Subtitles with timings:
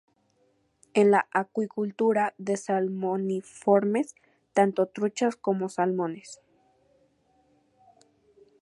[0.95, 4.15] Es la acuicultura de Salmoniformes,
[4.51, 6.41] tanto truchas como salmones.